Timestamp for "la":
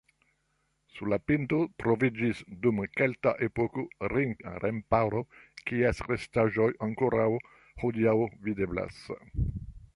1.11-1.17